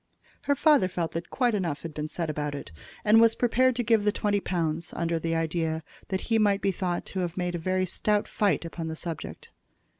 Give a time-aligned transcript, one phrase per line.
[0.49, 2.71] Her father felt that quite enough had been said about it,
[3.05, 6.71] and was prepared to give the twenty pounds, under the idea that he might be
[6.71, 9.51] thought to have made a stout fight upon the subject.